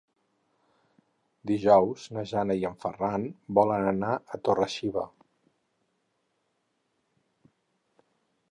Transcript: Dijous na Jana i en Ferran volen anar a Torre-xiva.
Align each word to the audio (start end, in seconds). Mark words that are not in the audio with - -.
Dijous 1.49 2.05
na 2.15 2.23
Jana 2.31 2.55
i 2.61 2.65
en 2.69 2.79
Ferran 2.85 3.27
volen 3.59 3.85
anar 3.91 4.15
a 4.37 4.41
Torre-xiva. 4.49 5.03